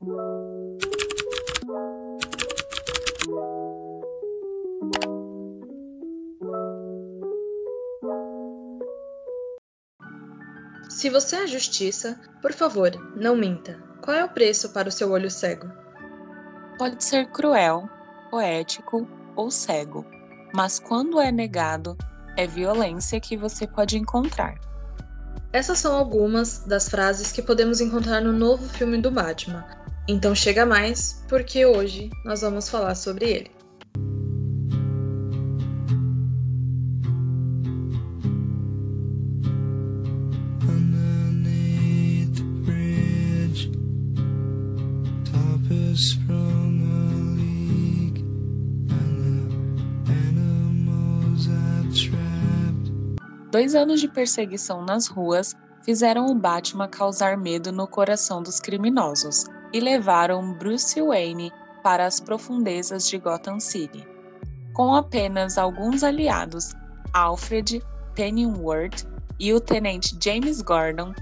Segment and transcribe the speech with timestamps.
[0.00, 0.06] Se
[11.10, 13.78] você é justiça, por favor, não minta.
[14.00, 15.70] Qual é o preço para o seu olho cego?
[16.78, 17.86] Pode ser cruel,
[18.30, 19.06] poético
[19.36, 20.06] ou cego,
[20.54, 21.94] mas quando é negado,
[22.38, 24.58] é violência que você pode encontrar.
[25.52, 29.79] Essas são algumas das frases que podemos encontrar no novo filme do Batman.
[30.10, 33.50] Então chega mais, porque hoje nós vamos falar sobre ele.
[53.52, 59.44] Dois anos de perseguição nas ruas fizeram o Batman causar medo no coração dos criminosos
[59.72, 61.52] e levaram Bruce Wayne
[61.82, 64.06] para as profundezas de Gotham City.
[64.72, 66.72] Com apenas alguns aliados,
[67.12, 67.82] Alfred,
[68.14, 69.06] Pennyworth
[69.38, 71.14] e o tenente James Gordon,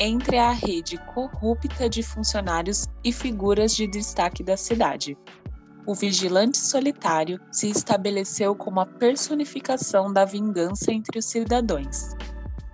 [0.00, 5.16] entre a rede corrupta de funcionários e figuras de destaque da cidade
[5.88, 12.10] o vigilante solitário se estabeleceu como a personificação da vingança entre os cidadãos.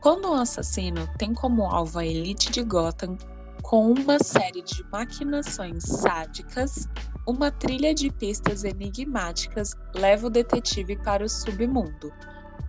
[0.00, 3.16] Quando um assassino tem como alvo a elite de Gotham,
[3.64, 6.86] com uma série de maquinações sádicas,
[7.26, 12.12] uma trilha de pistas enigmáticas leva o detetive para o submundo,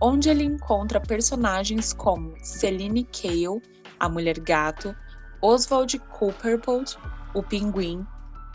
[0.00, 3.60] onde ele encontra personagens como Celine Cale,
[4.00, 4.96] a Mulher Gato,
[5.42, 6.96] Oswald Copperpot,
[7.34, 8.04] o Pinguim,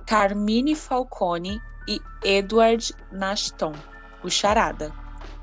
[0.08, 3.74] Carmine Falcone e Edward Nashton,
[4.24, 4.92] o Charada.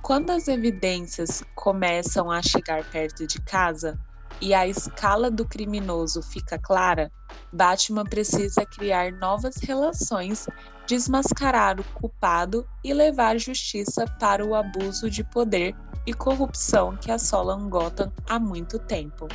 [0.02, 3.96] Quando as evidências começam a chegar perto de casa
[4.40, 7.10] e a escala do criminoso fica clara,
[7.52, 10.46] Batman precisa criar novas relações,
[10.86, 15.74] desmascarar o culpado e levar justiça para o abuso de poder
[16.06, 19.28] e corrupção que assolam Gotham há muito tempo.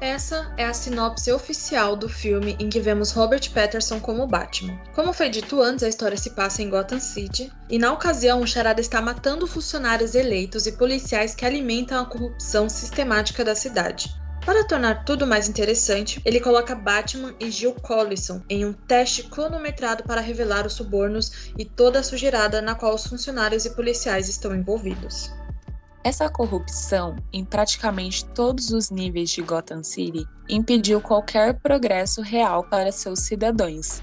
[0.00, 4.80] Essa é a sinopse oficial do filme em que vemos Robert Patterson como Batman.
[4.94, 8.46] Como foi dito antes, a história se passa em Gotham City, e na ocasião o
[8.46, 14.18] Charada está matando funcionários eleitos e policiais que alimentam a corrupção sistemática da cidade.
[14.50, 20.02] Para tornar tudo mais interessante, ele coloca Batman e Jill Collison em um teste cronometrado
[20.02, 24.52] para revelar os subornos e toda a sujeirada na qual os funcionários e policiais estão
[24.52, 25.30] envolvidos.
[26.02, 32.90] Essa corrupção, em praticamente todos os níveis de Gotham City, impediu qualquer progresso real para
[32.90, 34.02] seus cidadãos.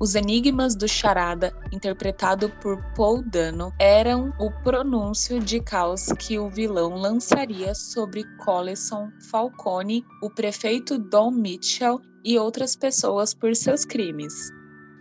[0.00, 6.48] Os enigmas do Charada, interpretado por Paul Dano, eram o pronúncio de caos que o
[6.48, 14.52] vilão lançaria sobre Collison Falcone, o prefeito Don Mitchell e outras pessoas por seus crimes.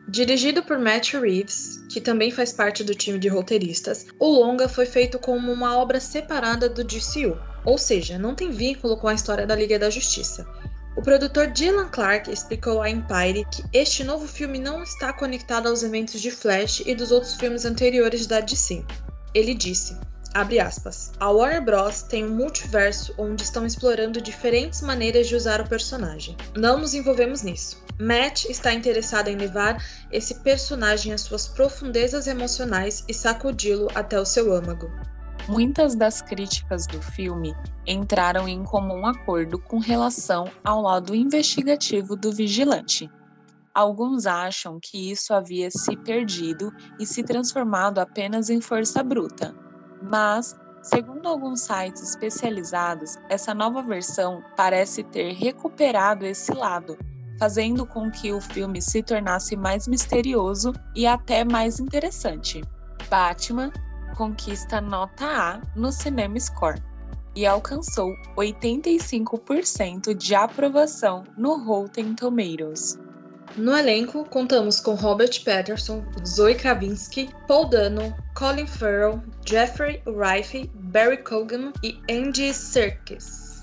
[0.09, 4.88] Dirigido por Matt Reeves, que também faz parte do time de roteiristas, o longa foi
[4.88, 9.46] feito como uma obra separada do DCU, ou seja, não tem vínculo com a história
[9.46, 10.47] da Liga da Justiça.
[10.97, 15.84] O produtor Dylan Clark explicou a Empire que este novo filme não está conectado aos
[15.84, 18.84] eventos de Flash e dos outros filmes anteriores da DC.
[19.31, 19.96] Ele disse:
[20.34, 21.12] aspas.
[21.19, 22.02] A Warner Bros.
[22.02, 26.36] tem um multiverso onde estão explorando diferentes maneiras de usar o personagem.
[26.56, 27.78] Não nos envolvemos nisso.
[28.00, 29.78] Matt está interessado em levar
[30.12, 34.91] esse personagem às suas profundezas emocionais e sacudi-lo até o seu âmago.
[35.47, 42.31] Muitas das críticas do filme entraram em comum acordo com relação ao lado investigativo do
[42.31, 43.09] vigilante.
[43.74, 49.56] Alguns acham que isso havia se perdido e se transformado apenas em força bruta
[50.02, 56.97] mas, segundo alguns sites especializados, essa nova versão parece ter recuperado esse lado,
[57.40, 62.63] fazendo com que o filme se tornasse mais misterioso e até mais interessante.
[63.09, 63.72] Batman
[64.17, 66.81] conquista nota A no Cinema Score
[67.35, 72.97] e alcançou 85% de aprovação no Rotten Tomatoes.
[73.56, 81.18] No elenco, contamos com Robert Patterson, Zoe Krasinski, Paul Dano, Colin Farrell, Jeffrey Wright, Barry
[81.18, 83.62] Cogan e Andy Serkis.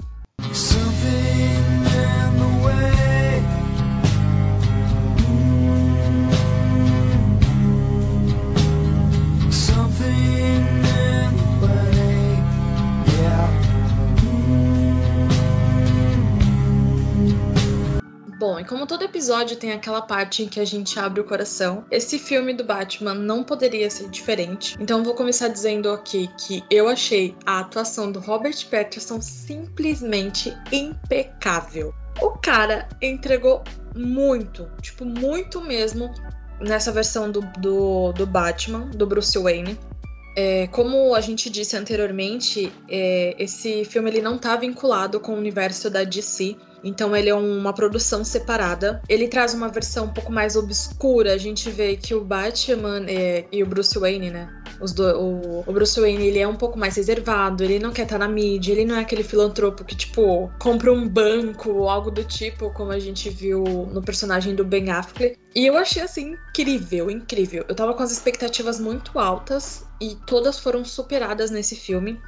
[18.65, 22.19] E como todo episódio tem aquela parte em que a gente abre o coração, esse
[22.19, 24.75] filme do Batman não poderia ser diferente.
[24.81, 31.95] Então vou começar dizendo aqui que eu achei a atuação do Robert Pattinson simplesmente impecável.
[32.23, 33.63] O cara entregou
[33.95, 36.11] muito, tipo, muito mesmo
[36.59, 39.79] nessa versão do, do, do Batman, do Bruce Wayne.
[40.37, 45.37] É, como a gente disse anteriormente, é, esse filme ele não está vinculado com o
[45.37, 46.57] universo da DC.
[46.85, 49.01] Então ele é uma produção separada.
[49.09, 51.33] Ele traz uma versão um pouco mais obscura.
[51.33, 54.49] A gente vê que o Batman é, e o Bruce Wayne, né?
[54.95, 58.19] Do, o, o, Bruce Wayne ele é um pouco mais reservado, ele não quer estar
[58.19, 62.11] tá na mídia, ele não é aquele filantropo que, tipo, compra um banco ou algo
[62.11, 65.39] do tipo, como a gente viu no personagem do Ben Affleck.
[65.55, 67.65] E eu achei assim incrível, incrível.
[67.69, 72.21] Eu tava com as expectativas muito altas e todas foram superadas nesse filme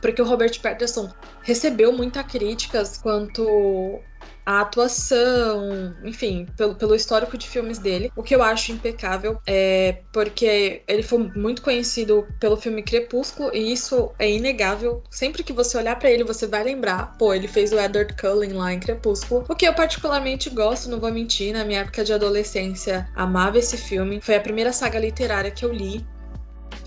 [0.00, 1.10] porque o Robert Pattinson
[1.42, 4.00] recebeu muitas críticas quanto
[4.44, 10.02] à atuação, enfim, pelo, pelo histórico de filmes dele, o que eu acho impecável é
[10.12, 15.02] porque ele foi muito conhecido pelo filme Crepúsculo e isso é inegável.
[15.10, 18.52] Sempre que você olhar para ele, você vai lembrar, pô, ele fez o Edward Cullen
[18.54, 22.12] lá em Crepúsculo, o que eu particularmente gosto, não vou mentir, na minha época de
[22.12, 24.20] adolescência amava esse filme.
[24.20, 26.04] Foi a primeira saga literária que eu li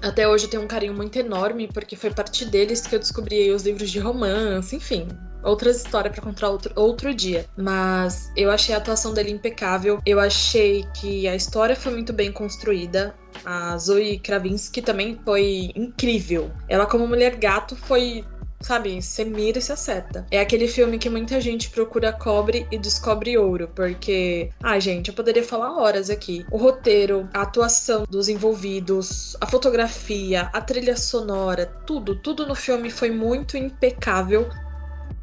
[0.03, 3.49] até hoje eu tenho um carinho muito enorme, porque foi parte deles que eu descobri
[3.51, 5.07] os livros de romance, enfim.
[5.41, 7.45] Outras histórias para contar outro, outro dia.
[7.57, 9.99] Mas eu achei a atuação dele impecável.
[10.05, 13.15] Eu achei que a história foi muito bem construída.
[13.45, 16.51] A Zoe Kravinsky também foi incrível.
[16.69, 18.23] Ela, como mulher gato, foi
[18.63, 20.25] sabe, você mira e se acerta.
[20.31, 25.13] É aquele filme que muita gente procura cobre e descobre ouro, porque, ah, gente, eu
[25.13, 26.45] poderia falar horas aqui.
[26.49, 32.89] O roteiro, a atuação dos envolvidos, a fotografia, a trilha sonora, tudo, tudo no filme
[32.89, 34.49] foi muito impecável.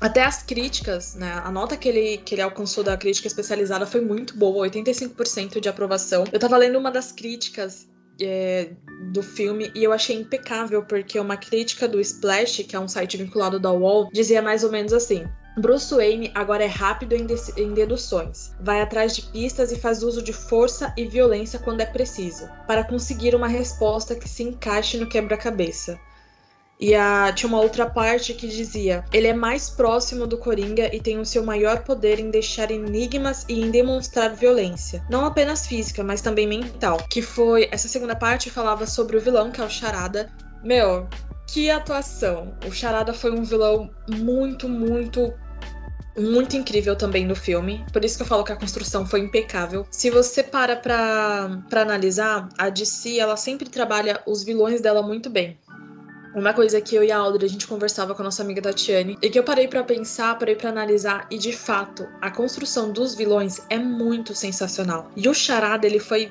[0.01, 1.31] Até as críticas, né?
[1.45, 5.69] A nota que ele, que ele alcançou da crítica especializada foi muito boa, 85% de
[5.69, 6.25] aprovação.
[6.33, 7.87] Eu tava lendo uma das críticas
[8.21, 8.71] é,
[9.13, 13.17] do filme e eu achei impecável porque uma crítica do Splash, que é um site
[13.17, 15.27] vinculado da UOL, dizia mais ou menos assim:
[15.59, 17.27] Bruce Wayne agora é rápido em,
[17.57, 21.87] em, deduções, vai atrás de pistas e faz uso de força e violência quando é
[21.87, 25.99] preciso, para conseguir uma resposta que se encaixe no quebra-cabeça.
[26.81, 31.01] E a, tinha uma outra parte que dizia: ele é mais próximo do Coringa e
[31.01, 36.03] tem o seu maior poder em deixar enigmas e em demonstrar violência, não apenas física,
[36.03, 36.97] mas também mental.
[37.11, 40.33] Que foi essa segunda parte falava sobre o vilão, que é o Charada.
[40.65, 41.07] Meu,
[41.47, 42.55] que atuação!
[42.67, 45.33] O Charada foi um vilão muito, muito
[46.19, 47.85] muito incrível também no filme.
[47.93, 49.87] Por isso que eu falo que a construção foi impecável.
[49.91, 55.31] Se você para pra, pra analisar, a DC, ela sempre trabalha os vilões dela muito
[55.31, 55.59] bem.
[56.35, 59.19] Uma coisa que eu e a Audrey a gente conversava com a nossa amiga Tatiane
[59.21, 63.15] e que eu parei para pensar, parei para analisar e de fato a construção dos
[63.15, 65.11] vilões é muito sensacional.
[65.17, 66.31] E o Charada ele foi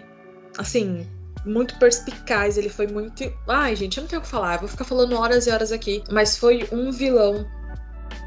[0.57, 1.05] assim
[1.45, 3.23] muito perspicaz, ele foi muito.
[3.47, 5.71] Ai, gente, eu não tenho o que falar, eu vou ficar falando horas e horas
[5.71, 6.03] aqui.
[6.11, 7.45] Mas foi um vilão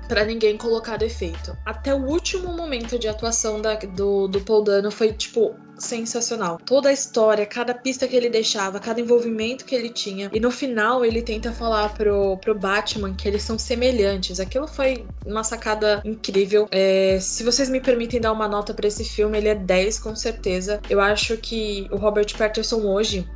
[0.08, 1.56] para ninguém colocar defeito.
[1.64, 6.58] Até o último momento de atuação da, do, do Paul Dano foi, tipo, sensacional.
[6.64, 10.30] Toda a história, cada pista que ele deixava, cada envolvimento que ele tinha.
[10.32, 14.40] E no final ele tenta falar pro, pro Batman que eles são semelhantes.
[14.40, 16.68] Aquilo foi uma sacada incrível.
[16.70, 20.14] É, se vocês me permitem dar uma nota para esse filme, ele é 10 com
[20.14, 20.80] certeza.
[20.88, 23.28] Eu acho que o Robert Patterson hoje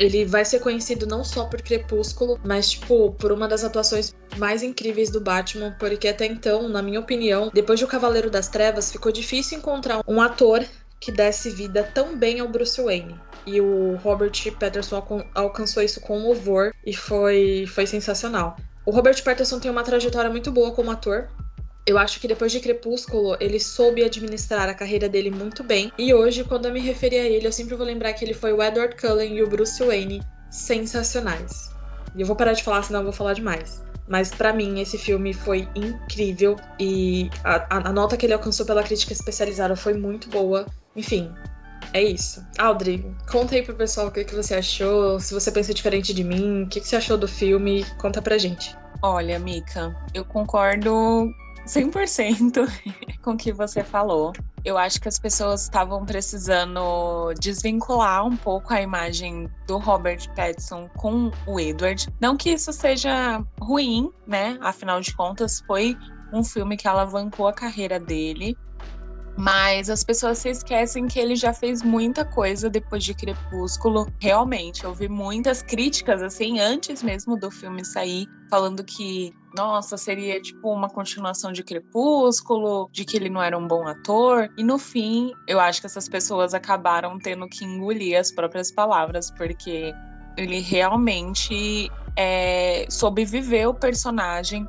[0.00, 4.62] ele vai ser conhecido não só por Crepúsculo, mas, tipo, por uma das atuações mais
[4.62, 8.90] incríveis do Batman, porque até então, na minha opinião, depois de O Cavaleiro das Trevas,
[8.90, 10.64] ficou difícil encontrar um ator
[10.98, 13.20] que desse vida tão bem ao Bruce Wayne.
[13.46, 18.56] E o Robert Patterson alcançou isso com louvor e foi, foi sensacional.
[18.86, 21.28] O Robert Patterson tem uma trajetória muito boa como ator,
[21.86, 25.90] eu acho que depois de Crepúsculo, ele soube administrar a carreira dele muito bem.
[25.98, 28.52] E hoje, quando eu me referi a ele, eu sempre vou lembrar que ele foi
[28.52, 31.70] o Edward Cullen e o Bruce Wayne sensacionais.
[32.14, 33.82] E eu vou parar de falar, senão eu vou falar demais.
[34.08, 38.82] Mas para mim, esse filme foi incrível e a, a, nota que ele alcançou pela
[38.82, 40.66] crítica especializada foi muito boa.
[40.96, 41.32] Enfim,
[41.92, 42.44] é isso.
[42.58, 46.24] Audrey, conta aí pro pessoal o que, que você achou, se você pensa diferente de
[46.24, 48.76] mim, o que, que você achou do filme, conta pra gente.
[49.02, 51.32] Olha, Mika, eu concordo
[51.66, 52.66] 100%
[53.22, 54.32] com o que você falou.
[54.62, 60.88] Eu acho que as pessoas estavam precisando desvincular um pouco a imagem do Robert Pattinson
[60.96, 62.06] com o Edward.
[62.20, 64.58] Não que isso seja ruim, né?
[64.60, 65.96] Afinal de contas, foi
[66.30, 68.56] um filme que alavancou a carreira dele.
[69.40, 74.06] Mas as pessoas se esquecem que ele já fez muita coisa depois de Crepúsculo.
[74.20, 80.38] Realmente, eu vi muitas críticas, assim, antes mesmo do filme sair, falando que, nossa, seria
[80.42, 84.50] tipo uma continuação de Crepúsculo, de que ele não era um bom ator.
[84.58, 89.30] E no fim, eu acho que essas pessoas acabaram tendo que engolir as próprias palavras,
[89.30, 89.94] porque
[90.36, 92.86] ele realmente é,
[93.66, 94.66] o personagem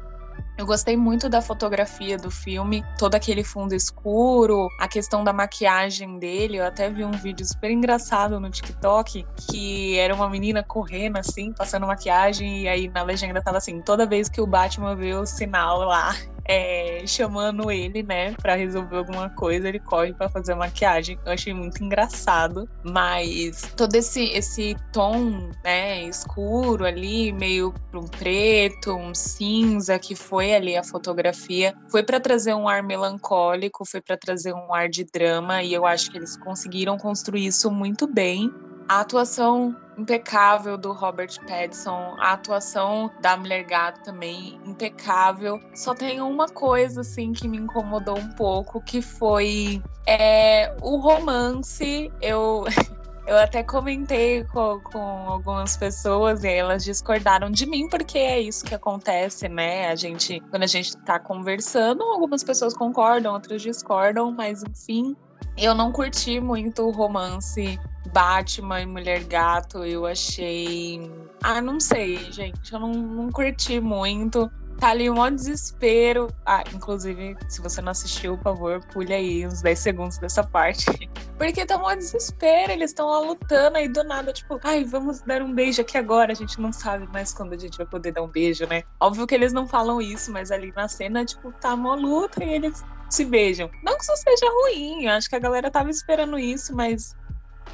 [0.58, 6.20] Eu gostei muito da fotografia do filme, todo aquele fundo escuro, a questão da maquiagem
[6.20, 6.58] dele.
[6.58, 11.52] Eu até vi um vídeo super engraçado no TikTok que era uma menina correndo assim,
[11.54, 15.26] passando maquiagem, e aí na legenda tava assim: toda vez que o Batman vê o
[15.26, 20.56] sinal lá é, chamando ele, né, para resolver alguma coisa, ele corre para fazer a
[20.56, 21.18] maquiagem.
[21.26, 28.94] Eu achei muito engraçado, mas todo esse esse tom, né, escuro ali, meio um preto,
[28.96, 34.18] um cinza que foi ali a fotografia, foi para trazer um ar melancólico, foi para
[34.18, 38.52] trazer um ar de drama e eu acho que eles conseguiram construir isso muito bem.
[38.92, 45.62] A atuação impecável do Robert Pattinson, a atuação da Mulher Gato também impecável.
[45.74, 52.12] Só tem uma coisa assim que me incomodou um pouco, que foi é, o romance.
[52.22, 52.66] Eu
[53.28, 58.66] Eu até comentei com, com, algumas pessoas e elas discordaram de mim, porque é isso
[58.66, 59.90] que acontece, né?
[59.90, 65.16] A gente, quando a gente tá conversando, algumas pessoas concordam, outras discordam, mas enfim,
[65.58, 67.80] eu não curti muito o romance
[68.12, 69.84] Batman e Mulher Gato.
[69.86, 71.12] Eu achei.
[71.44, 72.74] Ah, não sei, gente.
[72.74, 74.52] Eu não, não curti muito.
[74.80, 76.28] Tá ali um desespero.
[76.44, 80.86] Ah, inclusive, se você não assistiu, por favor, pule aí uns 10 segundos dessa parte.
[81.38, 85.42] Porque tá um desespero, eles estão lá lutando aí do nada, tipo, ai, vamos dar
[85.42, 86.32] um beijo aqui agora.
[86.32, 88.84] A gente não sabe mais quando a gente vai poder dar um beijo, né?
[89.00, 92.50] Óbvio que eles não falam isso, mas ali na cena, tipo, tá uma luta e
[92.50, 92.84] eles
[93.16, 93.70] se beijam.
[93.84, 97.16] Não que isso seja ruim, acho que a galera tava esperando isso, mas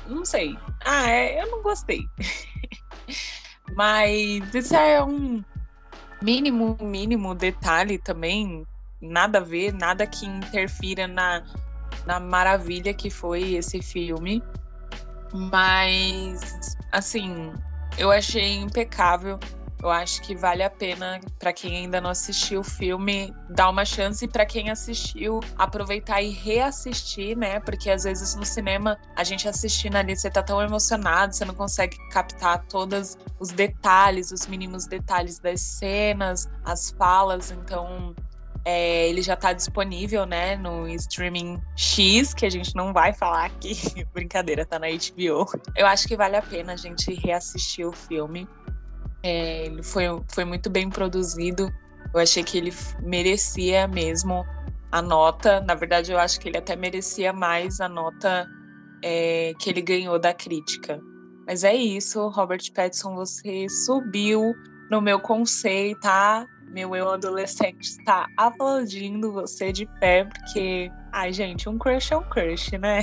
[0.07, 0.57] não sei.
[0.85, 2.01] Ah, é, eu não gostei.
[3.75, 5.43] mas isso é um
[6.21, 8.65] mínimo, mínimo detalhe também,
[9.01, 11.43] nada a ver, nada que interfira na,
[12.05, 14.41] na maravilha que foi esse filme.
[15.33, 17.51] Mas, assim,
[17.97, 19.39] eu achei impecável.
[19.81, 23.85] Eu acho que vale a pena para quem ainda não assistiu o filme dar uma
[23.85, 27.59] chance e para quem assistiu aproveitar e reassistir, né?
[27.59, 31.53] Porque às vezes no cinema a gente assistindo ali você tá tão emocionado, você não
[31.53, 38.15] consegue captar todos os detalhes, os mínimos detalhes das cenas, as falas, então
[38.69, 43.45] é, ele já está disponível, né, no streaming X, que a gente não vai falar
[43.45, 43.77] aqui.
[44.13, 45.49] Brincadeira, tá na HBO.
[45.73, 48.45] Eu acho que vale a pena a gente reassistir o filme.
[49.23, 51.69] É, ele foi, foi muito bem produzido.
[52.13, 52.71] Eu achei que ele
[53.01, 54.45] merecia mesmo
[54.91, 55.59] a nota.
[55.61, 58.47] Na verdade, eu acho que ele até merecia mais a nota
[59.03, 60.99] é, que ele ganhou da crítica.
[61.47, 64.53] Mas é isso, Robert Pattinson, você subiu
[64.89, 66.45] no meu conceito, tá?
[66.69, 72.23] Meu eu adolescente está aplaudindo você de pé, porque, ai, gente, um crush é um
[72.23, 72.99] crush, né?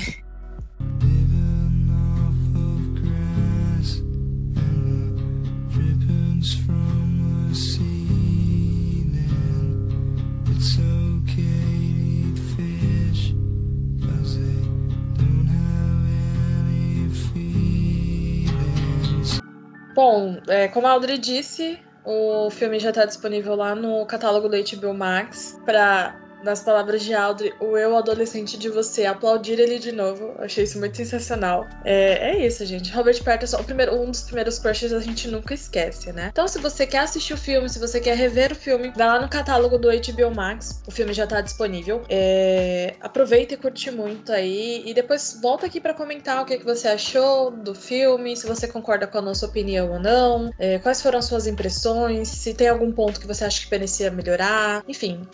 [19.95, 24.57] Bom, é, como a Audrey disse, o filme já está disponível lá no catálogo do
[24.57, 29.91] HBO Max para nas palavras de Audrey, o eu adolescente de você, aplaudir ele de
[29.91, 30.35] novo.
[30.39, 31.67] achei isso muito sensacional.
[31.85, 32.93] É, é isso, gente.
[32.93, 36.29] Robert Pattinson, primeiro, um dos primeiros crushes a gente nunca esquece, né?
[36.31, 39.21] Então, se você quer assistir o filme, se você quer rever o filme, vai lá
[39.21, 40.83] no catálogo do HBO Max.
[40.87, 42.03] O filme já tá disponível.
[42.09, 44.83] É, aproveita e curte muito aí.
[44.85, 48.69] E depois volta aqui para comentar o que, que você achou do filme, se você
[48.69, 52.69] concorda com a nossa opinião ou não, é, quais foram as suas impressões, se tem
[52.69, 54.85] algum ponto que você acha que merecia melhorar.
[54.87, 55.27] Enfim,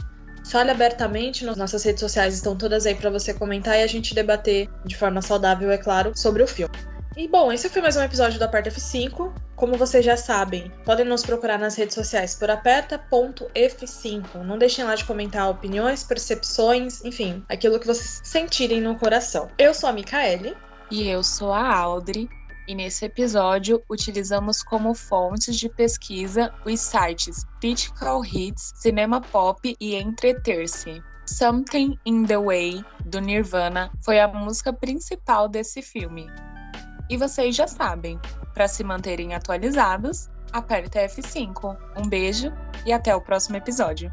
[0.49, 4.69] Fale abertamente, nossas redes sociais estão todas aí para você comentar e a gente debater
[4.85, 6.75] de forma saudável, é claro, sobre o filme.
[7.17, 9.33] E bom, esse foi mais um episódio do Aperta F5.
[9.57, 14.43] Como vocês já sabem, podem nos procurar nas redes sociais por aperta.f5.
[14.43, 19.51] Não deixem lá de comentar opiniões, percepções, enfim, aquilo que vocês sentirem no coração.
[19.59, 20.57] Eu sou a Micaele.
[20.91, 22.29] E eu sou a Audrey.
[22.71, 29.97] E nesse episódio, utilizamos como fontes de pesquisa os sites Critical Hits, Cinema Pop e
[29.97, 31.03] Entreter-se.
[31.27, 36.29] Something in the Way, do Nirvana, foi a música principal desse filme.
[37.11, 38.21] E vocês já sabem,
[38.55, 41.77] para se manterem atualizados, aperta F5.
[41.97, 42.53] Um beijo
[42.87, 44.13] e até o próximo episódio.